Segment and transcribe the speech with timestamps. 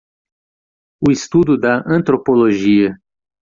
[1.07, 2.99] O estudo da Antropologia.